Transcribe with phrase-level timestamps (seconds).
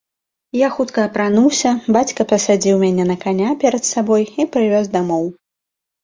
[0.59, 5.29] Я хутка апрануўся, бацька пасадзіў мяне на каня перад сабой і прывёз дамоў.